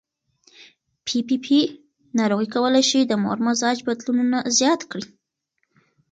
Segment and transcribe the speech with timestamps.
[1.05, 1.59] پي پي پي
[2.17, 5.05] ناروغي کولی شي د مور مزاج بدلونونه زیات کړي.